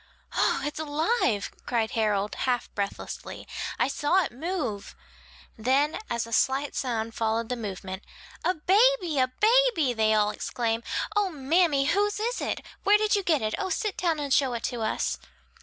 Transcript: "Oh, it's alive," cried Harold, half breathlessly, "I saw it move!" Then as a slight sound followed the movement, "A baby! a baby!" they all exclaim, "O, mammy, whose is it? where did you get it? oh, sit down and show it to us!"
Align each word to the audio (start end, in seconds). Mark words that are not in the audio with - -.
"Oh, 0.35 0.63
it's 0.65 0.79
alive," 0.79 1.51
cried 1.67 1.91
Harold, 1.91 2.33
half 2.33 2.73
breathlessly, 2.73 3.47
"I 3.77 3.87
saw 3.87 4.23
it 4.23 4.31
move!" 4.31 4.95
Then 5.59 5.99
as 6.09 6.25
a 6.25 6.33
slight 6.33 6.73
sound 6.73 7.13
followed 7.13 7.49
the 7.49 7.55
movement, 7.55 8.01
"A 8.43 8.55
baby! 8.55 9.19
a 9.19 9.27
baby!" 9.27 9.93
they 9.93 10.15
all 10.15 10.31
exclaim, 10.31 10.81
"O, 11.15 11.29
mammy, 11.29 11.85
whose 11.85 12.19
is 12.19 12.41
it? 12.41 12.61
where 12.83 12.97
did 12.97 13.15
you 13.15 13.21
get 13.21 13.43
it? 13.43 13.53
oh, 13.59 13.69
sit 13.69 13.95
down 13.95 14.19
and 14.19 14.33
show 14.33 14.53
it 14.53 14.63
to 14.63 14.81
us!" 14.81 15.19